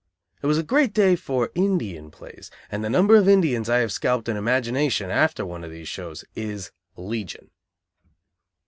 It 0.41 0.47
was 0.47 0.57
a 0.57 0.63
great 0.63 0.95
day 0.95 1.15
for 1.15 1.51
Indian 1.53 2.09
plays, 2.09 2.49
and 2.71 2.83
the 2.83 2.89
number 2.89 3.15
of 3.17 3.29
Indians 3.29 3.69
I 3.69 3.81
have 3.81 3.91
scalped 3.91 4.27
in 4.27 4.35
imagination, 4.35 5.11
after 5.11 5.45
one 5.45 5.63
of 5.63 5.69
these 5.69 5.89
shows, 5.89 6.25
is 6.33 6.71
legion. 6.97 7.51